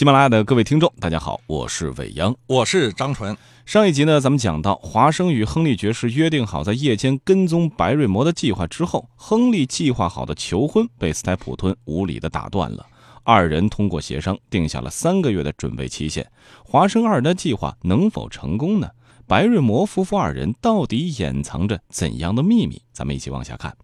[0.00, 3.36] 喜马拉雅的各位听众，大家好，我是伟央，我是张纯。
[3.66, 12.86] 上一集呢，咱们讲到华生与亨利爵士约定好在夜间跟踪白瑞摩的计划之后，亨利计划好的求婚被斯泰普顿无理的打断了。
[13.24, 16.26] 二人通过协商定下了三个月的准备期限。
[16.64, 18.88] 华生二人的计划能否成功呢？
[19.26, 22.80] 白瑞摩夫妇二人到底掩藏着怎样的秘密？
[22.94, 23.76] 咱们一起往下看。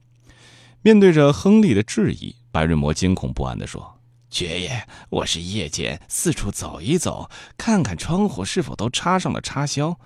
[0.81, 3.96] 面对着亨利的质疑，白瑞摩惊恐不安地说。
[4.29, 9.99] 爵爷，我是夜间四处走一走，看看窗户是否都插上了插销。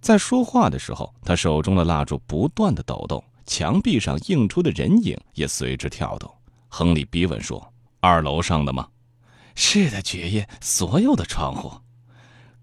[0.00, 6.28] 在说话的时候，他手中的蜡烛不断的抖动，墙壁上映出的人影也随之跳动。
[6.68, 8.88] 亨利逼问说：“二楼上的吗
[9.54, 11.72] ？”“是的，爵爷，所有的窗户。”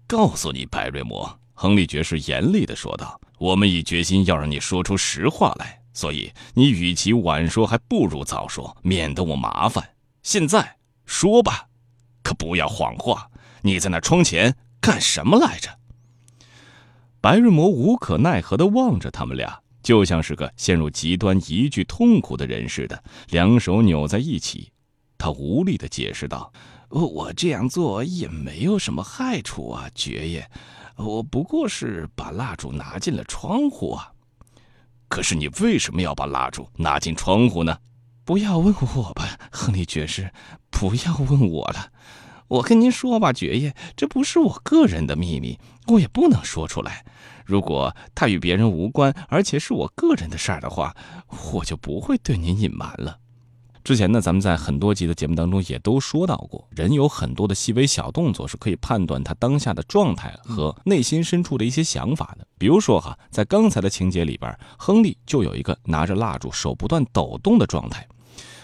[0.06, 9.88] 告诉你，白瑞摩，亨利爵士严厉的说道：“我们已决心要让你说出实话来，所以你与其晚说，还不如早说，免得我麻烦。
[10.22, 10.76] 现在。”
[11.10, 11.66] 说吧，
[12.22, 13.28] 可不要谎话。
[13.62, 15.68] 你在那窗前干什么来着？
[17.20, 24.70] 白日魔无可奈何地望着他们俩，就像是个陷入极端疑惧痛苦的人似的，两手扭在一起。
[25.18, 26.52] 他无力地解释道
[26.88, 30.48] ：“我这样做也没有什么害处啊，爵爷。
[30.94, 34.12] 我不过是把蜡烛拿进了窗户啊。
[35.08, 37.76] 可是你为什么要把蜡烛拿进窗户呢？”
[38.22, 40.32] 不要问我吧，亨利爵士，
[40.80, 41.92] 不要问我了。
[42.48, 47.04] 我跟您说吧，爵爷，这不是我个人的秘密，我也不能说出来。
[47.44, 50.96] 如果他与别人无关，而且是我个人的事儿的话，
[51.52, 53.18] 我就不会对您隐瞒了。
[53.84, 62.46] 之前呢，咱们在很多集的节目当中也都说到过，人有很多的细微小动作是可以判断他当下的状态和内心深处的一些想法的。
[62.56, 68.06] 比如说哈，在刚才的情节里边，亨利就有一个拿着蜡烛手不断抖动的状态。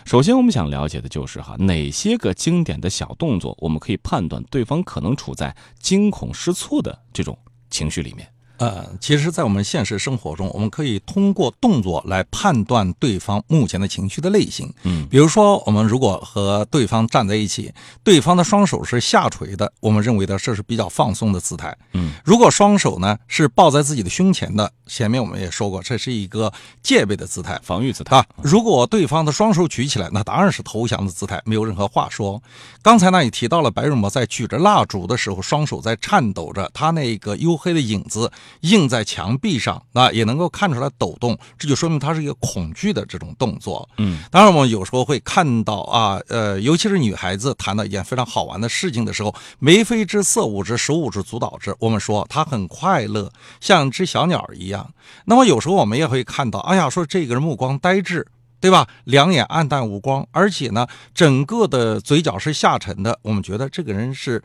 [0.07, 7.37] 首先，我们想了解的就是哈，哪些个经典的小动作，我们可以判断对方可能处在惊恐失措的这种
[7.71, 8.33] 情绪里面。
[8.59, 14.73] 呃，其实，在我们现实生活中，我们可以通过动作来判断对方目前的情绪的类型。
[14.85, 17.73] 嗯，比如说，我们如果和对方站在一起，
[18.03, 21.77] 对方的双手是下垂的，我们认为的这是比较放松的姿态。
[21.93, 26.51] 嗯，如果双手呢是抱在自己的胸前的，前面我们也说过，这是一个
[26.83, 28.27] 戒备的姿态，防御姿态啊。
[28.43, 32.43] 如果对方的双手举起来，那当然是投降的姿态，没有任何话说。
[32.83, 38.33] 刚才呢也提到了白日魔在举着蜡烛的时候，双手在颤抖着，他那个黝黑的影子。
[38.61, 43.89] 映在墙壁上，那也能够看出来抖动，这就说明它是一个恐惧的这种动作。
[43.99, 53.31] 嗯，当然我们有时候会看到啊，呃，尤其是女孩子谈到一件非常好玩的事情的时候，眉飞之色舞之，手舞之足蹈之，我们说她很快乐，
[53.61, 54.93] 像只小鸟一样。
[55.25, 58.27] 那么有时候我们也会看到，哎呀，说这个人目光呆滞，
[58.61, 58.89] 对吧？
[59.05, 64.43] 两眼暗淡无光，而且呢，整个的嘴角是下沉的，我们觉得这个人是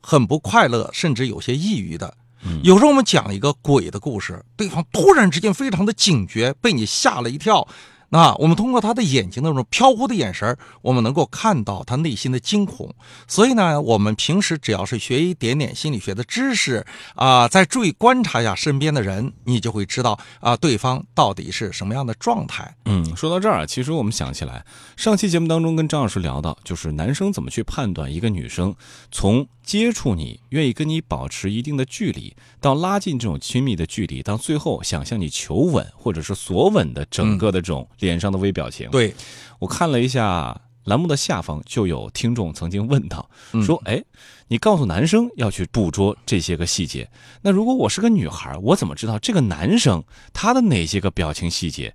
[0.00, 2.14] 很不快乐，甚至有些抑郁的。
[2.62, 7.66] 有时候我们讲一个鬼的故事，对方突然之间非常的警觉，被你吓了一跳。
[8.12, 12.92] 那我们通过他的眼睛那种飘忽的眼神我们能够看到他内心的惊恐。
[13.28, 16.84] 所以呢，我们平时只要是学一点点心理学的知识
[17.14, 22.74] 啊，再注意观察一下身边的人，你就会知道啊，对方到底是什么样的状态。
[22.86, 24.64] 嗯，说到这儿，其实我们想起来，
[24.96, 28.74] 上期节目当中跟张老师聊到，就是男生怎么去判断一个女生
[29.12, 37.88] 从接触你，愿意跟你保持一定的距离，到拉近这种亲密的距离，到最后想向你求吻或者是索吻的整个的这种。
[38.00, 39.14] 脸上的微表情，对。
[39.60, 43.30] 我看了一下栏目的下方，就有听众曾经问到，
[43.64, 44.02] 说：“哎，
[44.48, 47.08] 你告诉男生要去捕捉这些个细节，
[47.42, 50.02] 那如果我是个女孩，我怎么知道这个男生
[50.32, 51.94] 他的哪些个表情细节，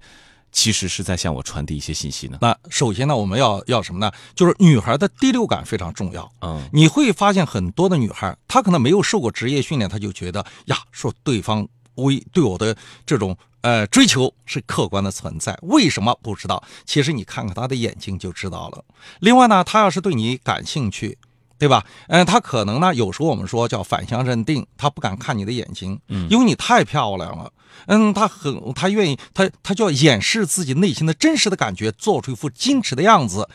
[0.56, 4.12] 其实是在向我传递一些信息呢？”那首先呢，我们要要什么呢？
[4.34, 6.32] 就是女孩的第六感非常重要。
[6.42, 13.38] 嗯，你会发现很多的女孩，她可能没有受过职业训练，她就觉得呀，说对方为对我的这种。
[13.62, 16.64] 呃，追求是客观的存在，为什么不知道？
[16.86, 18.86] 其实你看看他的眼睛就知道了。
[19.22, 21.18] 另外呢，他要是对你感兴趣，
[21.58, 21.86] 对吧？
[22.08, 27.52] 嗯，他可能呢，有时候我们说叫反向认定，他不敢看你的眼睛，嗯，因为你太漂亮了。
[27.88, 33.48] 嗯，他很，他愿意，他他就要掩饰自己内心的真实的感觉，做出一副矜持的样子。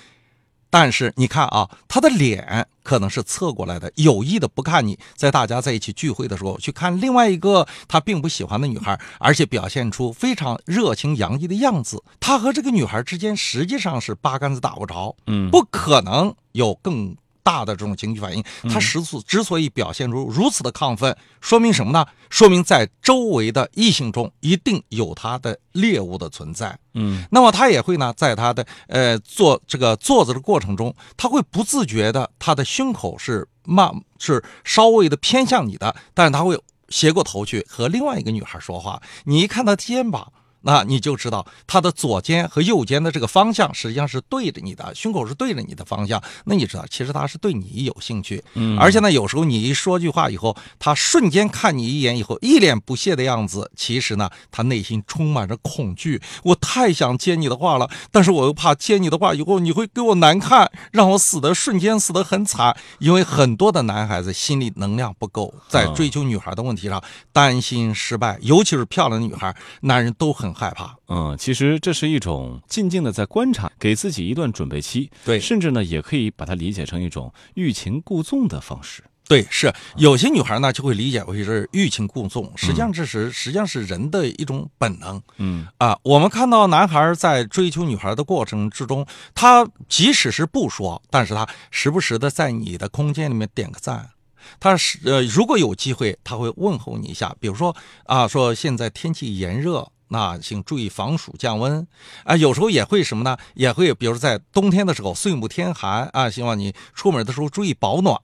[0.73, 12.01] 但是你看啊，他的脸可能是侧过来的，有意的不看你，在大家在一起聚会的时候去看另外一个他并不喜欢的女孩，而且表现出非常热情洋溢的样子。
[12.21, 18.43] 他和这个女孩之间实际上是八竿子打不着，嗯，不可能有更大的这种情绪反应，
[18.73, 22.07] 他之所之所以表现出如此的亢奋，说明什么呢？
[22.29, 26.79] 说明在周围的异性中一定有他的猎物的存在。
[26.95, 36.59] 嗯，那么他也会呢，在他的呃坐这个坐着的过程中，他会不自觉的，他的胸口是慢是稍微的偏向你的，但是他会
[36.89, 39.03] 斜过头去和另外一个女孩说话。
[39.25, 40.33] 你一看他肩膀。
[40.63, 46.23] 那你就知道他的左肩和右肩的这个方向实际上是对着你的，胸口是对着你的方向。
[46.45, 48.43] 那你知道，其实他是对你有兴趣。
[48.55, 56.21] 嗯，而且呢，有时候你一说句话以后，他瞬间看你一眼以后，一脸不屑的样子，其实呢，他内心充满着恐惧。
[56.43, 62.77] 我太想接你的话了，但是我又怕接你的话以后你会给我难看，让我死的瞬间死的很惨。
[62.99, 67.03] 因为很多的男孩子心理能量不够，在追求女孩的问题上
[67.33, 70.50] 担心失败，尤其是漂亮的女孩，男人都很。
[70.55, 79.73] 害怕，嗯，其实这是一种静静的在观察，给自己一段准备期，对，甚至呢，也可以把它理解成一种欲擒故纵的方式，对，是。
[79.97, 85.67] 有些女孩呢就会理解为是欲擒故纵，实际上这是实际上是人的一种本能，嗯。
[85.79, 94.11] 啊，我们看到男孩在追求女孩的过程之中，他即使是不说，但是他时不时的在你的空间里面点个赞。
[94.59, 101.87] 他是呃，如果有机会，他会问候你一下，比如说啊，说现在天气炎热，那请注意防暑降温
[102.25, 102.37] 啊。
[102.37, 103.37] 有时候也会什么呢？
[103.55, 108.17] 也会比如在冬天的时候，岁暮天寒啊，希望你出门的时候注意保暖。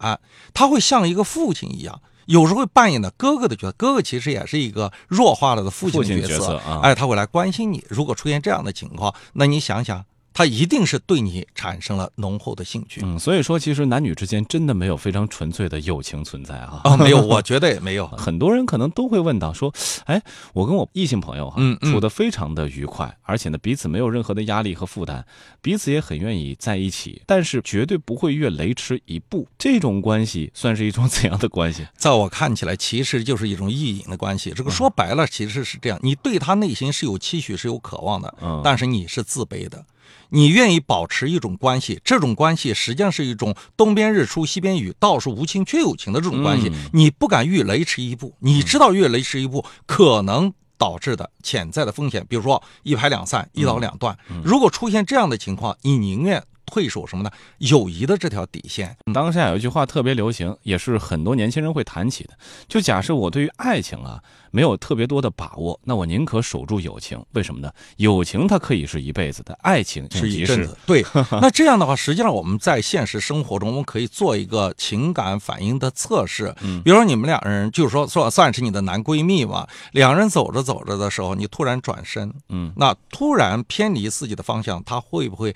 [0.53, 3.73] 他会像一个父亲一样，有时候会扮演的哥哥的角色。
[3.79, 6.81] 哥哥其实也是一个弱化了的父亲的角色啊。
[6.83, 7.85] 哎，他会来关心你。
[7.89, 10.05] 如果出现这样的情况，那你想想。
[10.37, 18.07] 他一定是对你产生了浓厚的兴趣，嗯，所以说其实男女之间真的没有非常纯粹的友情存在啊，啊，没有，我觉得也没有。
[18.19, 19.73] 很多人可能都会问到说，
[20.05, 20.21] 哎，
[20.53, 25.25] 我跟我异性朋友哈，嗯，处的非常的愉快，而且呢彼此没有任何的压力和负担，
[25.63, 29.49] 彼此也很愿意在一起，但是绝对不会越雷池一步。
[29.59, 31.87] 这种关系算是一种怎样的关系？
[31.97, 34.53] 在我看起来，其实就是一种意淫的关系。
[34.55, 39.83] 这个说白了，其实是这样：你对他内心是有期许、是有渴望的，嗯，但是你是自卑的。
[40.31, 46.71] 你愿意保持一种关系，这种关系实际上是一种东边日出西边雨，道是无情却有情的这种关系。
[46.93, 54.19] 你不敢越雷池一步，你知道越雷池一步可能导致的潜在的风险，比如说一拍两散、一刀两断。
[54.45, 56.43] 如果出现这样的情况，你宁愿。
[56.67, 57.31] 退守什么呢？
[57.59, 58.97] 友谊的这条底线。
[59.15, 62.31] 当下有一句话特别流行，也是很多年轻人会谈起的。
[62.69, 67.23] 就假设我对于爱情啊没有特别多的把握，那我宁可守住友情。
[67.33, 67.71] 为什么呢？
[67.97, 70.77] 友情它可以是一辈子的，爱情是一阵子。
[70.87, 71.05] 对，
[71.41, 76.55] 那这样的话，实际上我们在现实生活中，我们可以做一个情感反应的测试。
[76.63, 85.55] 嗯，比如说你们两人，就是说算算是你的男闺蜜嘛，两人走着走着的时候，你突然转身，嗯，那突然偏离自己的方向，他会不会？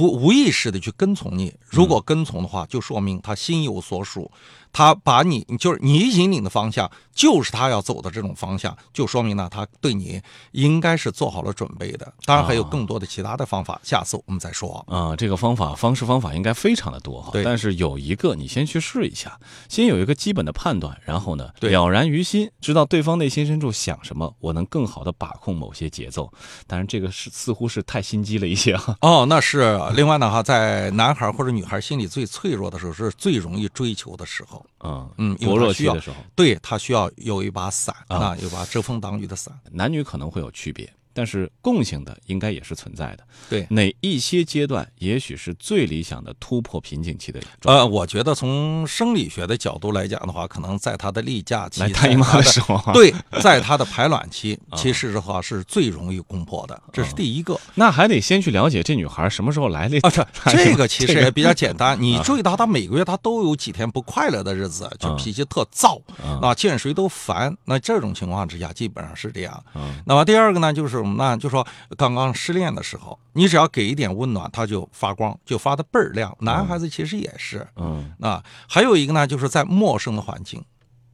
[0.00, 4.30] 不无意识的去跟从你，如果跟从的话，就说明他心有所属。
[4.72, 10.20] 他把你，就是你引领的方向，就是他要走的这种方向，就说明呢，他对你
[10.52, 12.12] 应该是做好了准备的。
[12.24, 14.84] 当然还有更多的其他的方法，下次我们再说。
[14.88, 17.30] 啊，这个方法方式方法应该非常的多哈。
[17.32, 17.42] 对。
[17.42, 19.38] 但是有一个，你先去试一下，
[19.68, 26.32] 先有一个基本的判断，然后呢，了然于心，知道对方内心深处想什么，我能更好的把控某些节奏。
[26.66, 28.96] 当然，这个是似乎是太心机了一些哈。
[29.02, 34.59] 哦，那是另外呢哈，在男孩或者女孩心里最脆弱的时候，是最容易追求的时候。
[34.82, 39.58] 嗯嗯，薄弱期的时候，对他需要有一把伞啊，有把遮风挡雨的伞。
[39.70, 40.90] 男女可能会有区别。
[41.12, 47.40] 但是共性的应该也是存在的，对哪一些阶段也许是最理想的突破瓶颈期的？
[47.64, 57.58] 呃，我觉得从生理学的角度来讲的话，可能在他的例假期、来大姨妈的时候， 对，在他的排卵期， 其实的话是最容易攻破的，这是第一个。
[57.74, 60.10] 那还得先去了解这女孩什么时候来的啊？
[60.10, 66.00] 这 这个其实也比较简单，你注意到她每个月她都有几天不快乐的日子，就脾气特躁，
[66.40, 67.56] 啊，见谁都烦。
[67.64, 69.64] 那这种情况之下，基本上是这样。
[70.06, 71.36] 那么第二个呢，就是什么呢？
[71.36, 71.66] 就说。
[71.98, 76.34] 刚刚失恋的时候，你只要给一点温暖，他就发光，就发的倍儿亮。
[76.40, 80.64] 男孩子其实也是，嗯啊，还有一个呢，就是在陌生的环境，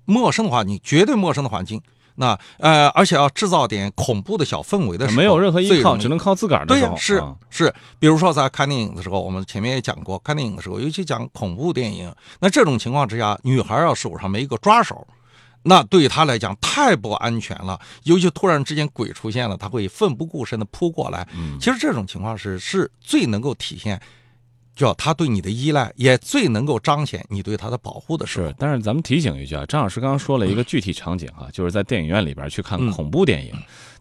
[0.04, 1.80] 陌生的环境绝对陌生的环境，
[2.14, 7.74] 那呃，而且要制造点恐怖的小氛围的时候，没有任何依靠，只能靠自个对，是是。
[7.98, 15.06] 比如说在看电影的时候，我们前面也讲过，看电影的时候，尤其讲恐怖电影，那这种情况之下，女孩要手上没一个抓手。
[15.68, 21.26] 那对于他来讲太不安全了，尤其突然之间鬼出现了，他会奋不顾身的扑过来。
[21.36, 24.00] 嗯，其实这种情况是是最能够体现，
[24.76, 28.46] 叫他对你的依赖，也最能够彰显你对他的保护的时候。
[28.46, 33.52] 是，但是咱们提醒一句啊，张老师刚刚说了一个具体场景啊，就是在电影院里边去看恐怖电影。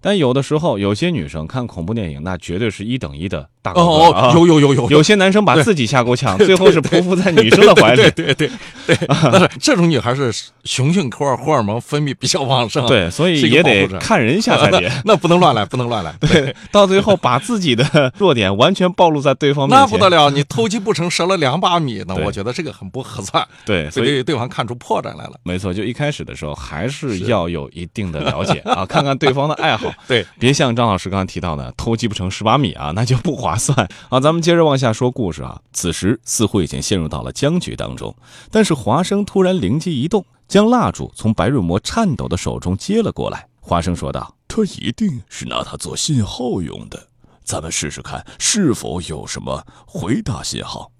[0.06, 8.04] 但有的时候，有些女生看恐怖电影，那绝对是一等一的大哥哥哦有有有有有些男生把自己吓够呛， 最后是匍匐在女生的怀里。
[8.04, 8.52] 对对对
[8.86, 10.32] 对，但是 这种女孩是
[10.64, 14.92] 雄性荷尔荷尔蒙分泌比较旺盛，对，所以也得看人下菜碟。
[15.06, 16.14] 那不能乱来，不能乱来。
[16.22, 17.84] 对，到最后把自己的
[18.20, 22.14] 弱点完全暴露在对方面前，那不得了，你偷鸡不成蚀了两把米呢。
[22.14, 25.32] 对我觉得这个很不合算，对，所以对对方看出破绽来了。
[25.42, 29.92] 没错，就一开始的时候还是要有一定的了解啊，看看对方的爱好。
[30.08, 33.88] 对，别像张老师刚刚提到的偷鸡不成蚀把米啊，那就不划算。
[34.10, 35.62] 好，咱们接着往下说故事啊。
[35.74, 38.16] 此时似乎已经陷入到了僵局当中，
[38.52, 43.48] 但是华生突然灵机一动，将蜡烛从白瑞魔颤抖的手中接了过来。
[43.60, 47.08] 华生说道：“他一定是拿它做信号用的，
[47.44, 50.92] 咱们试试看是否有什么回答信号。”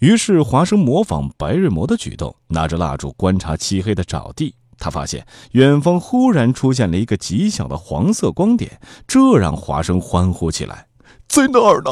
[0.00, 4.54] 于是华生模仿白瑞魔的举动，拿着蜡烛观察漆黑的沼地。
[4.82, 10.88] 他发现远方忽然出现了一个极小的黄色光点，这让华生欢呼起来。
[11.28, 11.90] 在那儿呢！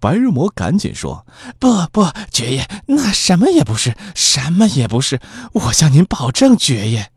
[0.00, 1.26] 白日魔赶紧说
[1.60, 5.20] ：“不不，爵爷，那什么也不是，什么也不是，
[5.52, 7.12] 我向您保证，爵爷。”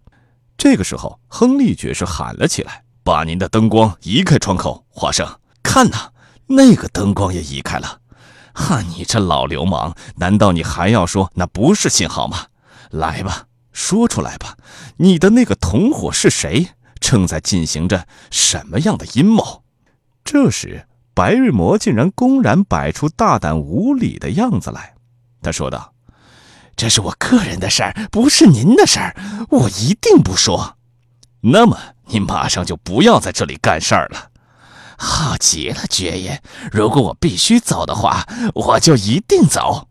[0.57, 5.25] 这个时候，亨利爵士喊了起来：“把您的灯光移开窗口，华生，
[5.63, 6.09] 看呐，
[6.47, 7.99] 那个灯光也移开了。
[8.53, 12.47] 哈，你这老流氓，难道你还要说那不是信号吗？
[12.91, 14.55] 来吧，说出来吧，
[14.97, 16.69] 你的那个同伙是谁？
[16.99, 19.63] 正在进行着什么样的阴谋？”
[20.23, 24.93] 这时，白日魔竟然公然摆出大胆无礼的样子来，
[25.41, 25.91] 他说道。
[26.75, 29.15] 这是我个人的事儿，不是您的事儿，
[29.49, 30.77] 我一定不说。
[31.41, 31.77] 那么
[32.07, 34.31] 你马上就不要在这里干事儿了。
[34.97, 38.25] 好极了，爵爷，如果我必须走的话，
[38.55, 39.87] 我就一定走。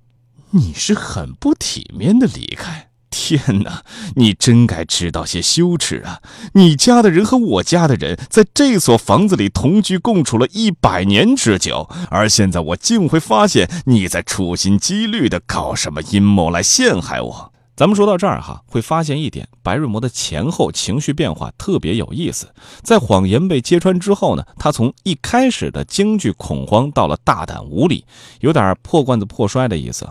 [0.50, 2.88] 你是很不体面的离开。
[3.12, 3.84] 天哪，
[4.16, 6.20] 你真该知道些羞耻啊！
[6.54, 17.51] 你家的人和我家的人在这所房子里同居共处了一百年之久，而现在我竟会发现你在处心积虑地搞什么阴谋来陷害我。
[17.74, 22.48] 咱们说到这儿哈，会发现一点，白瑞摩的前后情绪变化特别有意思。
[22.82, 28.04] 在谎言被揭穿之后呢，他从一开始的惊惧恐慌到了大胆无礼，
[28.40, 30.06] 有点破罐子破摔的意思。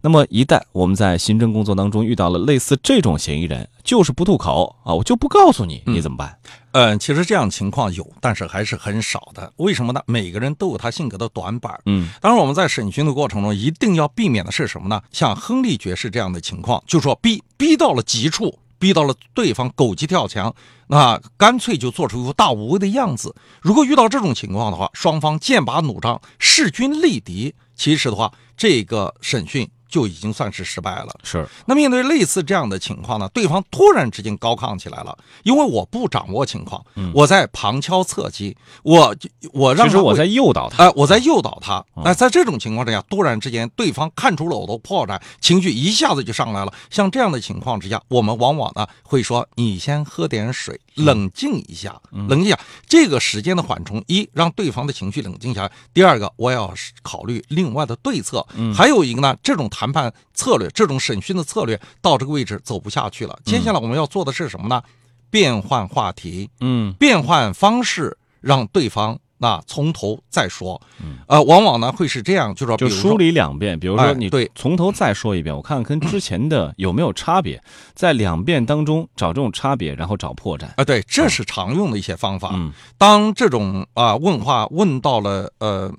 [0.00, 6.38] 那么一旦我们在刑侦工作当中遇到了类似这种嫌疑人，就是不吐口啊，我就不告诉你，你怎么办？
[6.72, 9.52] 嗯，其实这样情况有，但是还是很少的。
[9.56, 10.00] 为什么呢？
[10.06, 11.80] 每个人都有他性格的短板。
[11.86, 15.02] 嗯，当然我们在审讯的过程中，一定要避免的是什么呢？
[15.10, 20.54] 像亨利爵士这样的情况，就说逼逼到了极处，逼到了对方狗急跳墙，
[20.86, 23.34] 那干脆就做出一副大无畏的样子。
[23.60, 29.68] 如果遇到这种情况的话，双方剑拔弩张，势均力敌，其实的话，这个审讯。
[29.90, 31.08] 就已经算是失败了。
[31.22, 39.14] 是，那面对类似这样的情况呢，对方突然之间高亢起来了，因为我不掌握情况，嗯我在旁敲侧击，我
[39.52, 40.84] 我让其实我在诱导他。
[40.84, 41.84] 哎、我在诱导他。
[41.96, 46.72] 嗯那、在这种情况之下，突然之间，对方看出了我的破绽，情绪一下子就上来了。
[46.88, 58.46] 像这样的情况之下，我们往往呢会说：“你先喝点水，冷静一下，嗯冷静一下。”这个时间的缓冲，一让对方的情绪冷静下来；第二个，我要考虑另外的对策。
[58.56, 63.38] 嗯还有一个呢，这种谈判策略，这种审讯的策略到这个位置走不下去了。
[63.44, 64.82] 接下来我们要做的是什么呢？
[65.30, 70.80] 变换话题，嗯变换方式，让对方那从头再说。
[71.02, 77.60] 嗯呃，往往呢会是这样，就说比如说就梳理两遍，比如说你哎对从头再说一遍，我看看跟之前的有没有差别，
[77.94, 80.66] 在两遍当中找这种差别，然后找破绽。
[80.76, 82.50] 啊、对，这是常用的一些方法。
[82.52, 85.90] 嗯当这种啊、问话问到了呃。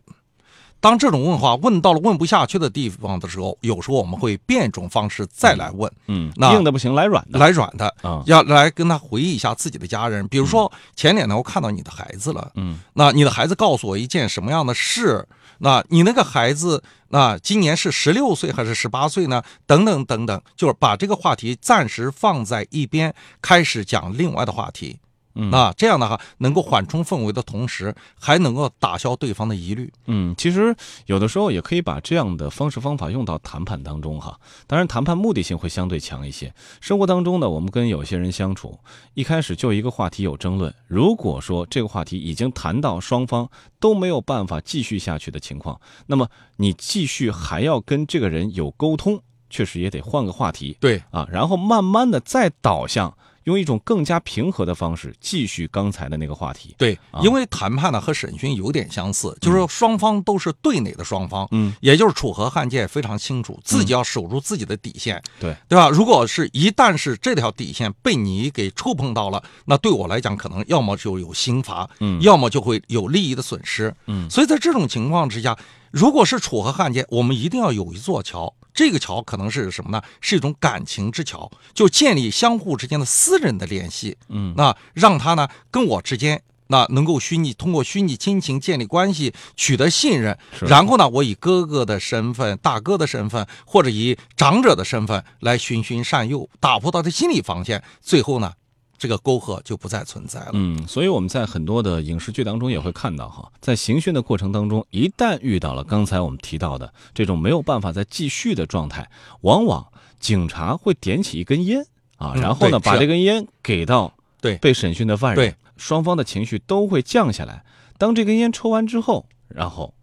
[0.81, 7.39] 当这种问话问到了问不下去的地方的时候，有时候我们会变一种方式再来问，嗯，那硬的不行，来软的。
[7.39, 10.27] 来软的，啊要来跟他回忆一下自己的家人。
[10.27, 15.25] 比如说前两天我看到你的孩子了，嗯那你的孩子告诉我一件什么样的事？
[15.59, 19.43] 那你那个孩子，那今年是十六岁还是十八岁呢？
[19.67, 24.97] 等等等等，就是把这个话题暂时放在一边，开始讲另外的话题。
[25.35, 29.91] 嗯那这样的话，能够缓冲氛围的同时，还能够打消对方的疑虑。
[30.07, 34.39] 嗯，其实有的时候也可以把这样的方式方法用到谈判当中哈。
[34.67, 36.53] 当然，谈判目的性会相对强一些。
[36.79, 38.77] 生活当中呢，我们跟有些人相处，
[39.13, 49.19] 一开始就一个话题有争论，如果说这个话题已经谈到双方都没有办法继续下去的情况，那么你继续还要跟这个人有沟通，
[49.49, 56.75] 确实也得换个话题对，啊，然后慢慢的再导向用一种更加平和的方式继续刚才的那个话题。
[56.77, 65.55] 对啊，因为谈判呢和审讯有点相似，就是说双方都是对内的双方，嗯，也就是楚河汉界非常清楚，自己要守住自己的底线，对。
[65.67, 65.89] 对吧？
[65.89, 72.21] 如果是一旦是这条底线被你给触碰到了，那对我来讲，可能要么就有刑罚，嗯。
[72.21, 74.29] 要么就会有利益的损失，嗯。
[74.29, 75.57] 所以在这种情况之下，
[75.91, 78.53] 如果是楚河汉界，我们一定要有一座桥。
[78.73, 80.01] 这个桥可能是什么呢？
[80.21, 84.17] 是一种感情之桥，就建立相互之间的私人的联系。
[84.29, 86.41] 嗯那让他呢跟我之间。
[86.67, 98.53] 那能够虚拟通过虚拟亲情建立关系，取得信任，然后呢，我以哥哥的身份、大哥的身份，或者以长者的身份来循循善诱，打破他的心理防线，最后呢，
[99.01, 100.51] 这个沟壑就不再存在了。
[100.53, 109.09] 嗯，所以我们在很多的影视剧当中也会看到哈，在刑讯的过程当中，一旦遇到了刚才我们提到的这种没有办法再继续的状态，
[109.41, 111.83] 往往警察会点起一根烟
[112.17, 117.65] 啊，嗯然后呢，把这根烟给到对被审讯的犯人，对双方的情绪都会降下来。
[117.97, 119.95] 当这根烟抽完之后，然后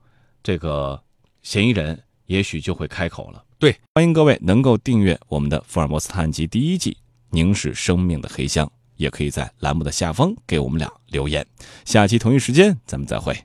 [0.42, 1.00] 这个
[1.44, 3.44] 嫌疑人也许就会开口了。
[3.60, 6.92] 对，欢迎各位能够订阅我们的《福尔摩斯探案集》第一季
[7.30, 8.66] 《凝视生命的黑箱》，
[8.98, 11.46] 也可以在栏目的下方给我们俩留言。
[11.86, 13.42] 下期同一时间咱们再会。